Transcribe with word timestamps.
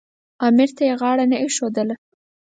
امر 0.47 0.69
ته 0.75 0.83
یې 0.87 0.93
غاړه 1.01 1.25
نه 1.31 1.37
ایښودله. 1.43 1.95